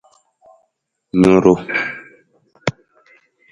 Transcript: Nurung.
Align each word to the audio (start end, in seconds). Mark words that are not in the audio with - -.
Nurung. 1.19 1.63